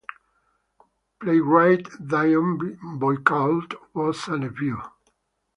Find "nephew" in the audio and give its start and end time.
4.39-4.81